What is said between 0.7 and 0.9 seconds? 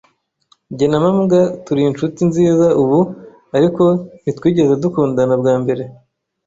Jye